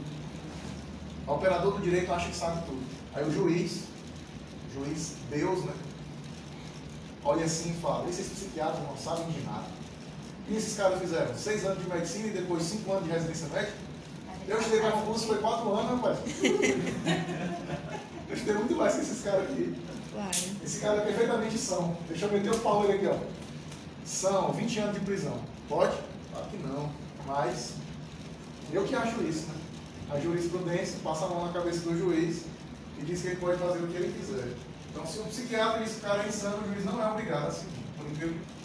O 1.27 1.33
operador 1.33 1.75
do 1.75 1.83
direito 1.83 2.13
acha 2.13 2.29
que 2.29 2.37
sabe 2.37 2.65
tudo. 2.67 2.83
Aí 3.15 3.25
o 3.27 3.33
juiz, 3.33 3.85
o 4.71 4.85
juiz 4.85 5.15
Deus, 5.31 5.65
né? 5.65 5.73
Olha 7.25 7.45
assim 7.45 7.71
e 7.71 7.81
fala: 7.81 8.09
esses 8.09 8.29
psiquiatras 8.29 8.83
não 8.87 8.97
sabem 8.97 9.31
de 9.31 9.41
nada. 9.43 9.67
Que 10.47 10.57
esses 10.57 10.77
caras 10.77 11.01
fizeram? 11.01 11.37
Seis 11.37 11.65
anos 11.65 11.83
de 11.83 11.89
medicina 11.89 12.27
e 12.29 12.31
depois 12.31 12.63
cinco 12.65 12.93
anos 12.93 13.05
de 13.05 13.11
residência 13.11 13.49
médica? 13.49 13.75
Eu 14.49 14.59
estudei 14.59 14.81
para 14.81 14.93
concurso, 14.93 15.27
foi 15.27 15.39
quatro 15.39 15.73
anos, 15.73 15.91
rapaz. 15.93 16.19
Eu 18.29 18.35
estudei 18.35 18.55
muito 18.55 18.75
mais 18.75 18.95
que 18.95 19.01
esses 19.03 19.23
caras 19.23 19.43
aqui. 19.43 19.77
Claro. 20.13 20.31
Esse 20.63 20.81
cara 20.81 20.99
é 20.99 21.05
perfeitamente 21.07 21.59
são. 21.59 21.97
Deixa 22.09 22.27
eu 22.27 22.33
meter 22.33 22.53
o 22.53 22.59
pau 22.59 22.83
nele 22.83 22.95
aqui, 22.95 23.07
ó. 23.07 23.17
São 24.05 24.53
20 24.53 24.79
anos 24.81 24.95
de 24.95 25.01
prisão. 25.01 25.39
Pode? 25.69 25.97
Claro 26.31 26.47
que 26.51 26.57
não. 26.59 26.91
Mas 27.27 27.75
eu 28.73 28.85
que 28.85 28.95
acho 28.95 29.23
isso, 29.23 29.47
né? 29.47 29.55
A 30.11 30.21
jurisprudência 30.21 30.99
passa 31.03 31.25
a 31.25 31.29
mão 31.29 31.47
na 31.47 31.53
cabeça 31.53 31.81
do 31.81 31.99
juiz 31.99 32.45
e 32.99 33.05
diz 33.05 33.23
que 33.23 33.29
ele 33.29 33.37
pode 33.37 33.59
fazer 33.59 33.79
o 33.79 33.87
que 33.87 33.97
ele 33.97 34.13
quiser. 34.19 34.55
Então, 34.91 35.07
se 35.07 35.19
o 35.21 35.25
psiquiatra 35.25 35.83
diz 35.83 35.95
que 35.95 35.99
o 35.99 36.03
cara 36.03 36.23
é 36.23 36.29
insano, 36.29 36.59
o 36.59 36.75
juiz 36.75 36.85
não 36.85 37.03
é 37.03 37.11
obrigado 37.11 37.49
a 37.49 37.51
seguir. 37.51 37.83
Por 37.97 38.07
incrível 38.11 38.35
que 38.35 38.62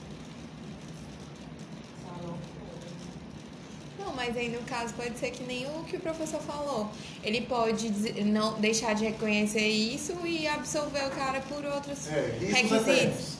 Não, 4.07 4.13
mas 4.15 4.35
aí 4.37 4.47
no 4.49 4.61
caso 4.61 4.93
pode 4.93 5.19
ser 5.19 5.31
que 5.31 5.43
nem 5.43 5.65
o 5.67 5.83
que 5.83 5.97
o 5.97 5.99
professor 5.99 6.39
falou. 6.39 6.89
Ele 7.21 7.41
pode 7.41 7.89
dizer- 7.89 8.23
não 8.25 8.53
deixar 8.53 8.95
de 8.95 9.03
reconhecer 9.03 9.67
isso 9.67 10.13
e 10.25 10.47
absolver 10.47 11.05
o 11.07 11.09
cara 11.09 11.41
por 11.41 11.65
outros 11.65 12.07
É, 12.07 12.37
riscos 12.39 12.55
requisitos. 12.55 12.87
eternos. 12.87 13.37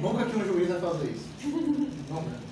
Nunca 0.00 0.24
que 0.26 0.36
um 0.36 0.44
juiz 0.46 0.68
vai 0.68 0.80
fazer 0.80 1.10
isso. 1.10 1.26
Nunca. 2.08 2.44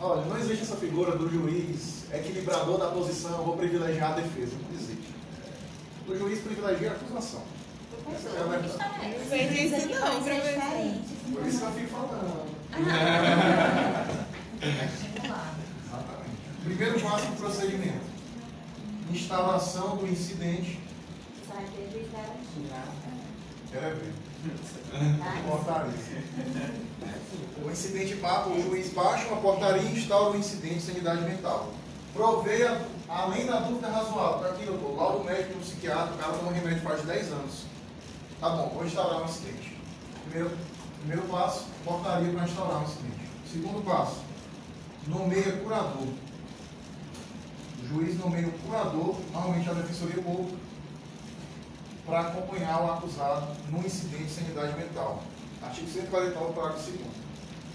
Olha, 0.00 0.22
não 0.26 0.36
existe 0.36 0.62
essa 0.64 0.74
figura 0.76 1.16
do 1.16 1.30
juiz 1.30 2.04
equilibrador 2.12 2.76
da 2.78 2.88
posição, 2.88 3.44
vou 3.44 3.56
privilegiar 3.56 4.10
a 4.12 4.16
defesa. 4.16 4.56
Não 4.68 4.74
existe. 4.76 5.06
O 6.08 6.16
juiz 6.16 6.40
privilegia 6.40 6.90
a 6.90 6.94
acusação. 6.94 7.42
Essa 8.12 8.28
é 8.36 8.40
a 8.40 8.44
verdade. 8.44 8.72
Não 9.18 9.24
vejo 9.26 9.54
isso 9.54 9.88
não, 9.88 10.22
professor. 10.22 10.94
Por 11.32 11.46
isso 11.46 11.58
que 11.58 11.64
eu 11.64 11.72
fico 11.72 11.88
falando. 11.88 12.46
Primeiro 16.66 17.00
passo 17.00 17.26
do 17.26 17.36
procedimento. 17.36 18.04
Instalação 19.12 19.96
do 19.98 20.08
incidente. 20.08 20.80
Quero 23.70 23.96
ver. 23.96 24.12
Portaria. 25.48 25.92
O 27.64 27.70
incidente 27.70 28.16
papo, 28.16 28.50
o 28.50 28.62
juiz 28.62 28.92
baixa 28.92 29.28
uma 29.28 29.40
portaria 29.40 29.80
e 29.80 29.96
instaura 29.96 30.36
o 30.36 30.40
incidente 30.40 30.74
de 30.74 30.80
sanidade 30.80 31.22
mental. 31.22 31.72
Proveia, 32.12 32.84
além 33.08 33.46
da 33.46 33.60
dúvida 33.60 33.88
razoável, 33.88 34.40
tá 34.40 34.48
aqui, 34.48 34.64
doutor, 34.64 34.96
laudo 34.96 35.24
médico 35.24 35.54
do 35.54 35.60
psiquiatra, 35.60 36.14
o 36.14 36.18
cara 36.18 36.32
toma 36.32 36.50
remédio 36.50 36.82
faz 36.82 37.02
10 37.02 37.32
anos. 37.32 37.64
Tá 38.40 38.50
bom, 38.50 38.72
vou 38.74 38.84
instaurar 38.84 39.22
um 39.22 39.24
incidente. 39.26 39.76
Primeiro, 40.24 40.56
primeiro 40.98 41.22
passo, 41.28 41.66
portaria 41.84 42.32
para 42.32 42.44
instaurar 42.44 42.80
um 42.80 42.84
incidente. 42.84 43.30
Segundo 43.52 43.84
passo, 43.84 44.16
nomeia 45.06 45.52
curador. 45.62 46.08
O 47.86 47.88
juiz 47.88 48.18
nomeia 48.18 48.48
o 48.48 48.52
curador, 48.58 49.14
normalmente 49.32 49.70
a 49.70 49.74
defensoria 49.74 50.20
pública, 50.20 50.58
para 52.04 52.20
acompanhar 52.20 52.82
o 52.82 52.92
acusado 52.92 53.46
no 53.70 53.78
incidente 53.78 54.24
de 54.24 54.30
sanidade 54.30 54.76
mental. 54.76 55.22
Artigo 55.62 55.88
149, 55.88 56.52
parágrafo 56.52 56.90
2 56.90 57.00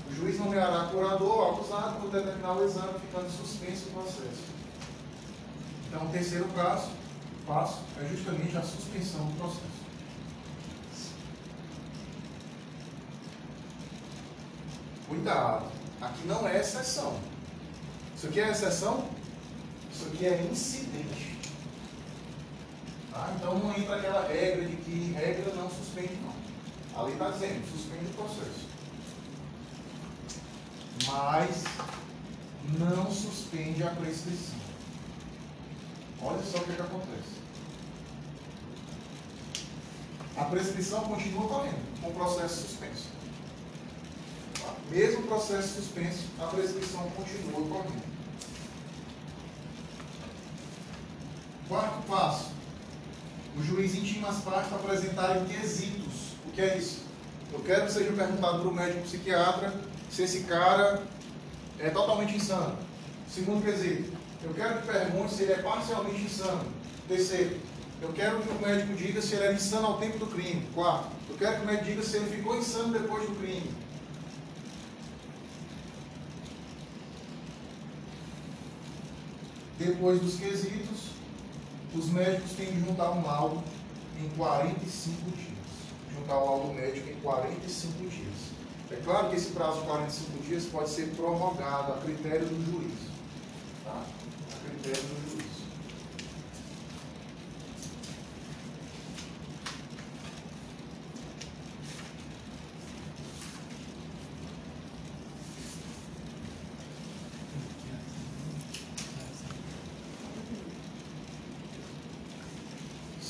O 0.10 0.16
juiz 0.16 0.38
nomeará 0.38 0.90
curador 0.92 1.32
ao 1.32 1.54
acusado 1.54 2.00
quando 2.02 2.12
determinar 2.12 2.54
o 2.54 2.64
exame, 2.66 3.00
ficando 3.00 3.30
suspenso 3.30 3.88
o 3.88 3.92
processo. 3.92 4.44
Então, 5.88 6.06
o 6.06 6.10
terceiro 6.10 6.46
caso, 6.50 6.90
passo, 7.48 7.80
é 8.02 8.08
justamente 8.08 8.58
a 8.58 8.62
suspensão 8.62 9.26
do 9.26 9.38
processo. 9.38 9.82
Cuidado, 15.08 15.66
aqui 16.02 16.28
não 16.28 16.46
é 16.48 16.60
exceção. 16.60 17.18
Isso 18.16 18.28
aqui 18.28 18.42
é 18.42 18.50
exceção? 18.50 19.21
Aqui 20.08 20.26
é 20.26 20.48
incidente. 20.52 21.38
Tá? 23.12 23.34
Então 23.36 23.60
não 23.60 23.72
entra 23.72 23.98
aquela 23.98 24.28
regra 24.28 24.66
de 24.66 24.76
que 24.78 25.14
regra 25.14 25.54
não 25.54 25.70
suspende, 25.70 26.18
não. 26.24 27.00
A 27.00 27.04
lei 27.04 27.14
está 27.14 27.30
dizendo, 27.30 27.72
suspende 27.72 28.06
o 28.06 28.14
processo. 28.14 28.72
Mas 31.08 31.64
não 32.78 33.12
suspende 33.12 33.84
a 33.84 33.90
prescrição. 33.90 34.60
Olha 36.22 36.44
só 36.44 36.60
o 36.60 36.64
que, 36.64 36.74
que 36.74 36.82
acontece. 36.82 37.42
A 40.38 40.46
prescrição 40.46 41.02
continua 41.04 41.48
correndo 41.48 42.02
com 42.02 42.10
o 42.10 42.14
processo 42.14 42.68
suspenso. 42.68 43.08
Tá? 44.62 44.76
Mesmo 44.90 45.24
processo 45.24 45.82
suspenso, 45.82 46.26
a 46.40 46.46
prescrição 46.48 47.10
continua 47.12 47.68
correndo. 47.68 48.11
Passo. 52.12 52.52
O 53.58 53.64
juiz 53.64 53.96
intima 53.96 54.28
as 54.28 54.40
partes 54.42 54.68
para 54.68 54.80
apresentarem 54.80 55.46
quesitos. 55.46 56.34
O 56.46 56.52
que 56.52 56.60
é 56.60 56.78
isso? 56.78 57.06
Eu 57.54 57.60
quero 57.60 57.86
que 57.86 57.94
seja 57.94 58.12
perguntado 58.12 58.60
para 58.60 58.68
o 58.68 58.74
médico 58.74 59.04
psiquiatra 59.04 59.74
se 60.10 60.24
esse 60.24 60.42
cara 60.42 61.02
é 61.80 61.90
totalmente 61.90 62.36
insano. 62.36 62.78
Segundo 63.30 63.64
quesito, 63.64 64.12
eu 64.44 64.54
quero 64.54 64.82
que 64.82 64.88
pergunte 64.88 65.34
se 65.34 65.44
ele 65.44 65.54
é 65.54 65.62
parcialmente 65.62 66.22
insano. 66.22 66.66
Terceiro, 67.08 67.58
eu 68.02 68.12
quero 68.12 68.42
que 68.42 68.50
o 68.50 68.60
médico 68.60 68.94
diga 68.94 69.22
se 69.22 69.36
ele 69.36 69.46
era 69.46 69.54
insano 69.54 69.88
ao 69.88 69.98
tempo 69.98 70.20
do 70.20 70.28
crime. 70.28 70.68
Quarto, 70.76 71.12
eu 71.30 71.38
quero 71.38 71.56
que 71.58 71.62
o 71.62 71.66
médico 71.66 71.86
diga 71.86 72.04
se 72.04 72.18
ele 72.18 72.36
ficou 72.36 72.58
insano 72.58 72.92
depois 72.92 73.26
do 73.26 73.36
crime. 73.36 73.72
Depois 79.80 80.20
dos 80.20 80.36
quesitos, 80.36 81.12
os 81.94 82.10
médicos 82.10 82.52
têm 82.54 82.68
que 82.68 82.80
juntar 82.80 83.12
um 83.12 83.26
laudo 83.26 83.64
em 84.18 84.30
45 84.30 85.32
dias. 85.32 85.52
Juntar 86.14 86.38
o 86.38 86.46
laudo 86.46 86.74
médico 86.74 87.10
em 87.10 87.16
45 87.22 88.10
dias. 88.10 88.52
É 88.92 88.96
claro 88.98 89.30
que 89.30 89.36
esse 89.36 89.52
prazo 89.52 89.82
de 89.82 89.88
45 89.88 90.44
dias 90.44 90.66
pode 90.66 90.90
ser 90.90 91.08
prorrogado 91.16 91.94
a 91.94 91.98
critério 91.98 92.46
do 92.46 92.72
juiz. 92.72 93.00
Tá? 93.84 94.04
A 94.54 94.70
critério 94.70 95.02
do 95.02 95.32
juiz. 95.32 95.52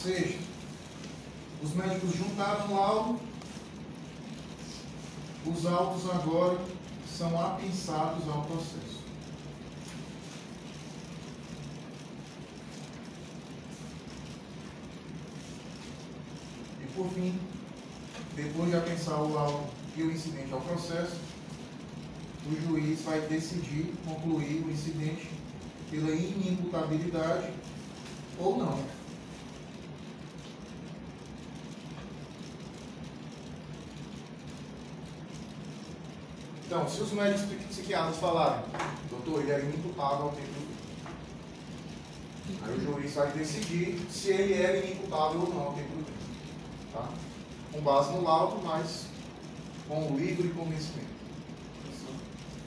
seja, 0.02 0.38
juntaram 2.10 2.68
o 2.68 2.76
laudo, 2.76 3.20
os 5.46 5.66
autos 5.66 6.10
agora 6.10 6.60
são 7.08 7.40
apensados 7.40 8.28
ao 8.28 8.44
processo. 8.44 9.02
E 16.82 16.86
por 16.96 17.08
fim, 17.10 17.40
depois 18.36 18.70
de 18.70 18.78
apensar 18.78 19.22
o 19.22 19.34
laudo 19.34 19.64
e 19.96 20.04
o 20.04 20.12
incidente 20.12 20.52
ao 20.54 20.62
processo, 20.62 21.18
o 22.46 22.68
juiz 22.68 23.02
vai 23.02 23.22
decidir 23.22 23.94
concluir 24.06 24.64
o 24.66 24.72
incidente 24.72 25.30
pela 25.92 26.12
inimputabilidade 26.12 27.52
ou 28.40 28.58
não. 28.58 29.01
Então, 36.72 36.88
se 36.88 37.02
os 37.02 37.12
médicos 37.12 37.52
psiquiatras 37.68 38.16
falarem, 38.16 38.64
doutor, 39.10 39.42
ele 39.42 39.52
é 39.52 39.60
inimputável 39.60 40.28
ao 40.28 40.32
tempo 40.32 40.48
do. 40.48 40.72
Aí 42.64 42.78
o 42.78 42.80
juiz 42.80 43.14
vai 43.14 43.30
decidir 43.34 44.00
se 44.10 44.30
ele 44.30 44.54
é 44.54 44.86
inimputável 44.86 45.42
ou 45.42 45.54
não 45.54 45.64
ao 45.64 45.74
tempo 45.74 45.90
do. 45.98 46.06
Tá? 46.94 47.10
Com 47.74 47.82
base 47.82 48.14
no 48.14 48.24
laudo, 48.24 48.66
mas 48.66 49.08
com 49.86 50.14
o 50.14 50.18
livre 50.18 50.48
convencimento. 50.52 51.12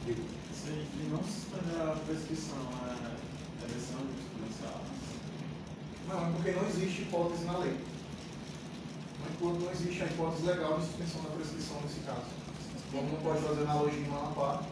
Se 0.05 0.69
ele 0.69 1.09
não 1.11 1.25
suspender 1.25 1.81
a 1.81 1.97
prescrição, 2.05 2.59
é 2.83 3.65
eleição 3.65 4.01
de 4.01 4.21
jurisprudencial. 4.21 4.83
Não, 6.09 6.29
é 6.29 6.33
porque 6.33 6.51
não 6.51 6.69
existe 6.69 7.03
hipótese 7.05 7.45
na 7.45 7.57
lei. 7.57 7.81
Enquanto 9.33 9.61
não 9.61 9.71
existe 9.73 10.03
a 10.03 10.07
hipótese 10.07 10.45
legal 10.45 10.79
de 10.79 10.85
suspensão 10.89 11.23
da 11.23 11.31
prescrição 11.31 11.81
nesse 11.81 12.01
caso. 12.01 12.44
Como 12.95 13.09
não 13.11 13.21
pode 13.23 13.41
fazer 13.41 13.63
analogia 13.63 13.99
em 13.99 14.09
Manapá, 14.09 14.63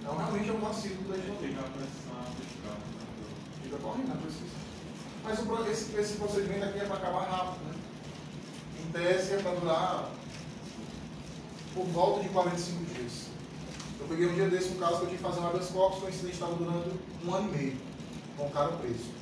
então 0.00 0.16
realmente 0.16 0.50
é 0.50 0.52
da 0.52 1.16
gente. 1.16 1.38
Fica 1.38 1.60
a 1.60 1.70
prescrição 1.70 2.18
aplicada. 2.18 2.80
Fica 3.62 3.76
correndo 3.76 4.12
a 4.12 4.16
prescrição. 4.16 4.58
Mas 5.22 5.38
o, 5.38 5.70
esse, 5.70 5.96
esse 5.96 6.16
procedimento 6.16 6.64
aqui 6.64 6.80
é 6.80 6.84
para 6.84 6.96
acabar 6.96 7.30
rápido, 7.30 7.64
né? 7.64 7.74
Em 8.82 8.90
tese 8.90 9.34
é 9.34 9.36
para 9.36 9.54
durar 9.54 10.10
por 11.74 11.86
volta 11.86 12.24
de 12.24 12.28
45 12.30 12.84
dias. 12.92 13.28
Eu 14.00 14.08
peguei 14.08 14.26
um 14.26 14.34
dia 14.34 14.48
desse 14.50 14.70
um 14.70 14.78
caso 14.78 14.96
que 14.96 15.02
eu 15.02 15.06
tinha 15.10 15.18
que 15.18 15.24
fazer 15.24 15.40
um 15.40 15.46
habeas 15.46 15.70
corpus, 15.70 16.02
o 16.02 16.08
incidente 16.08 16.34
estava 16.34 16.56
durando 16.56 17.00
um 17.24 17.34
ano 17.34 17.48
e 17.54 17.56
meio, 17.56 17.76
com 18.36 18.46
o 18.46 18.50
cara 18.50 18.72
preso. 18.72 19.12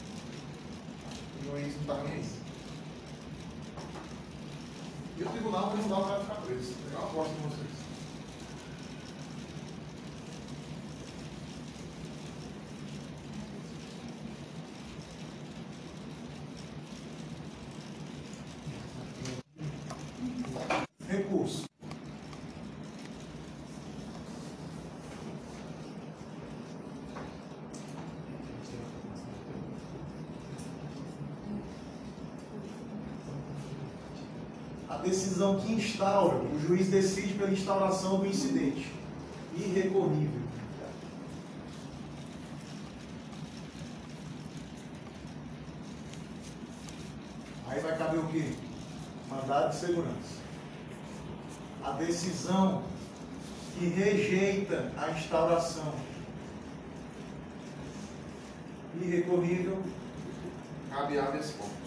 O 1.38 1.51
juiz 1.51 1.75
não 1.75 1.81
estava 1.83 2.05
nem 2.05 2.14
aí. 2.14 2.31
E 5.18 5.23
o 5.23 5.29
tribunal 5.29 5.68
vai 5.68 5.83
mandar 5.83 5.99
o 5.99 6.05
cara 6.05 6.21
ficar 6.21 6.35
preso. 6.37 6.73
Eu 6.90 6.99
aposto 6.99 7.35
com 7.35 7.49
vocês. 7.51 7.83
Recurso. 21.12 21.64
A 34.88 34.97
decisão 35.12 35.61
que 35.61 35.75
instaura, 35.75 36.37
o 36.37 36.59
juiz 36.59 36.88
decide 36.88 37.35
pela 37.35 37.51
instauração 37.51 38.18
do 38.18 38.27
incidente. 38.27 38.90
Irrecorrível. 39.55 40.40
Aí 47.68 47.81
vai 47.81 47.98
caber 47.98 48.20
o 48.20 48.27
quê? 48.29 48.55
Mandado 49.29 49.70
de 49.70 49.77
segurança. 49.77 50.40
A 51.85 51.90
decisão 51.92 52.83
que 53.79 53.87
rejeita 53.87 54.92
a 54.96 55.11
instauração 55.11 55.94
irrecorrível 59.01 59.83
cabe 60.90 61.18
habeas 61.18 61.51
corpus. 61.51 61.82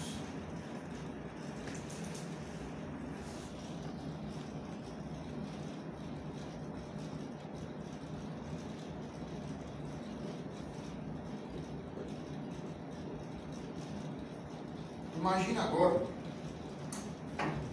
Imagina 15.35 15.63
agora 15.63 16.01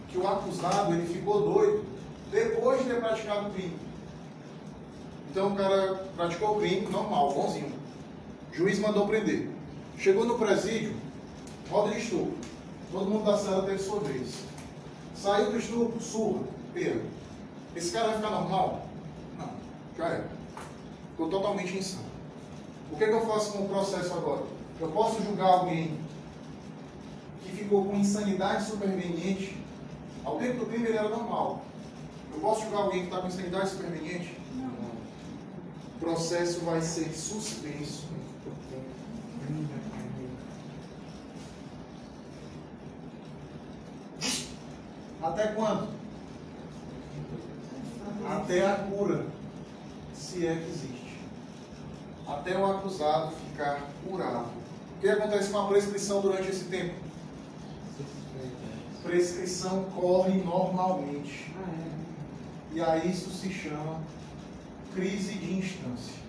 que 0.09 0.19
o 0.19 0.27
acusado 0.27 0.95
ele 0.95 1.07
ficou 1.07 1.43
doido 1.43 1.85
depois 2.33 2.81
de 2.81 2.87
ter 2.87 3.01
praticado 3.01 3.49
o 3.49 3.53
crime. 3.53 3.77
Então 5.31 5.53
o 5.53 5.57
cara 5.57 5.95
praticou 6.17 6.57
o 6.57 6.59
crime 6.59 6.89
normal, 6.89 7.33
bonzinho. 7.33 7.73
O 8.51 8.55
juiz 8.55 8.81
mandou 8.81 9.07
prender. 9.07 9.49
Chegou 9.97 10.25
no 10.25 10.37
presídio, 10.37 10.97
roda 11.71 11.93
de 11.93 12.01
estupro. 12.01 12.35
Todo 12.91 13.09
mundo 13.09 13.25
da 13.25 13.39
cela 13.39 13.63
teve 13.63 13.79
sua 13.79 14.01
vez. 14.01 14.43
Saiu 15.15 15.53
do 15.53 15.59
estupro, 15.59 16.01
surra, 16.01 16.41
pera. 16.75 17.01
Esse 17.77 17.93
cara 17.93 18.09
vai 18.09 18.17
ficar 18.17 18.31
normal? 18.31 18.89
Não, 19.39 19.51
já 19.97 20.09
é. 20.09 20.25
Ficou 21.13 21.29
totalmente 21.29 21.79
insano. 21.79 22.07
O 22.91 22.97
que, 22.97 23.05
é 23.05 23.07
que 23.07 23.15
eu 23.15 23.25
faço 23.25 23.53
com 23.53 23.67
o 23.67 23.69
processo 23.69 24.13
agora? 24.15 24.43
Eu 24.81 24.89
posso 24.89 25.23
julgar 25.23 25.47
alguém 25.47 25.97
que 27.43 27.57
ficou 27.57 27.85
com 27.85 27.97
insanidade 27.97 28.65
superveniente. 28.67 29.57
Ao 30.25 30.39
tempo 30.39 30.61
do 30.61 30.67
crime 30.67 30.87
ele 30.87 30.97
era 30.97 31.09
normal. 31.09 31.63
Eu 32.33 32.41
posso 32.41 32.63
julgar 32.63 32.83
alguém 32.83 33.01
que 33.01 33.07
está 33.07 33.21
com 33.21 33.29
insanidade 33.29 33.71
superveniente? 33.71 34.39
Não. 34.55 34.69
O 34.69 36.01
processo 36.01 36.61
vai 36.61 36.81
ser 36.81 37.13
suspenso. 37.13 38.07
Até 45.23 45.49
quando? 45.49 45.89
Até 48.29 48.67
a 48.67 48.75
cura, 48.75 49.27
se 50.15 50.47
é 50.47 50.55
que 50.57 50.69
existe. 50.69 51.21
Até 52.27 52.57
o 52.57 52.67
acusado 52.67 53.33
ficar 53.51 53.83
curado. 54.09 54.47
O 54.97 55.01
que 55.01 55.09
acontece 55.09 55.51
com 55.51 55.59
a 55.59 55.69
prescrição 55.69 56.21
durante 56.21 56.49
esse 56.49 56.65
tempo? 56.65 56.95
Prescrição 59.03 59.85
corre 59.95 60.43
normalmente. 60.43 61.53
E 62.73 62.81
aí 62.81 63.11
isso 63.11 63.31
se 63.31 63.51
chama 63.51 64.01
crise 64.95 65.35
de 65.35 65.55
instância. 65.55 66.23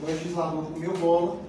O 0.00 0.06
legislador 0.06 0.64
comeu 0.64 0.96
bola, 0.98 1.40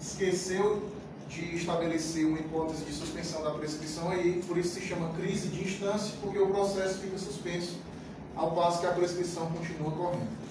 esqueceu 0.00 0.90
de 1.28 1.56
estabelecer 1.56 2.26
uma 2.26 2.38
hipótese 2.38 2.84
de 2.84 2.92
suspensão 2.92 3.42
da 3.42 3.50
prescrição 3.50 4.10
aí, 4.10 4.42
por 4.46 4.58
isso 4.58 4.74
se 4.74 4.80
chama 4.82 5.08
crise 5.14 5.48
de 5.48 5.64
instância, 5.64 6.14
porque 6.20 6.38
o 6.38 6.48
processo 6.48 6.98
fica 6.98 7.18
suspenso, 7.18 7.78
ao 8.36 8.52
passo 8.52 8.80
que 8.80 8.86
a 8.86 8.92
prescrição 8.92 9.50
continua 9.50 9.90
correndo. 9.90 10.43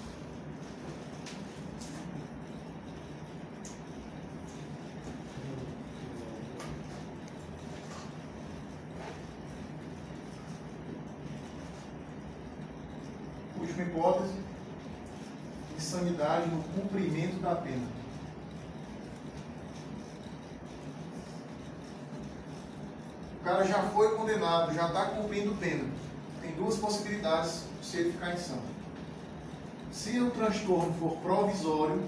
Última 13.74 13.88
hipótese, 13.88 14.34
insanidade 15.76 16.48
no 16.48 16.62
cumprimento 16.62 17.42
da 17.42 17.56
pena. 17.56 17.88
O 23.40 23.44
cara 23.44 23.64
já 23.64 23.82
foi 23.88 24.16
condenado, 24.16 24.72
já 24.72 24.86
está 24.86 25.06
cumprindo 25.06 25.56
pena. 25.56 25.84
Tem 26.40 26.52
duas 26.52 26.76
possibilidades 26.76 27.64
se 27.82 27.96
ele 27.96 28.12
ficar 28.12 28.32
insano. 28.32 28.62
Se 29.90 30.20
o 30.20 30.30
transtorno 30.30 30.94
for 30.94 31.16
provisório, 31.16 32.00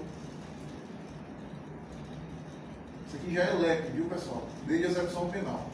isso 3.07 3.17
aqui 3.17 3.33
já 3.33 3.43
é 3.43 3.53
leque, 3.53 3.91
viu 3.91 4.05
pessoal? 4.05 4.47
Lei 4.65 4.79
de 4.79 4.85
execução 4.85 5.29
penal. 5.29 5.67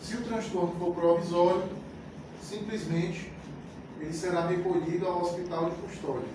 Se 0.00 0.14
o 0.14 0.22
transtorno 0.22 0.76
for 0.78 0.94
provisório, 0.94 1.68
simplesmente 2.40 3.39
ele 4.00 4.12
será 4.12 4.46
recolhido 4.46 5.06
ao 5.06 5.22
hospital 5.22 5.70
de 5.70 5.76
custódia. 5.76 6.28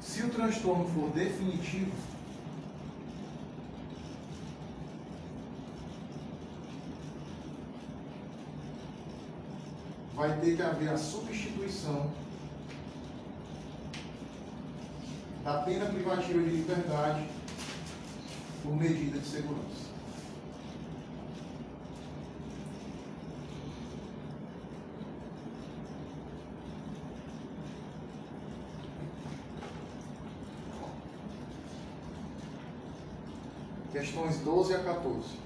Se 0.00 0.22
o 0.22 0.30
transtorno 0.30 0.86
for 0.88 1.10
definitivo, 1.10 1.92
vai 10.14 10.38
ter 10.40 10.56
que 10.56 10.62
haver 10.62 10.88
a 10.88 10.96
substituição 10.96 12.10
da 15.42 15.58
pena 15.58 15.86
privativa 15.86 16.42
de 16.42 16.48
liberdade 16.48 17.28
por 18.62 18.74
medida 18.74 19.18
de 19.18 19.26
segurança. 19.26 19.83
Questões 34.14 34.38
12 34.44 34.74
a 34.74 34.78
14. 34.78 35.43